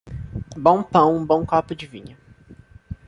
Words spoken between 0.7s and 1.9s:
pão, bom copo de